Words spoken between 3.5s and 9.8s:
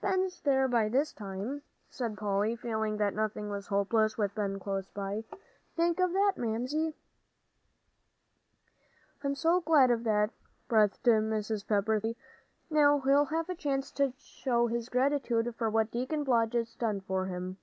was hopeless with Ben close by. "Think of that, Mamsie." "I'm so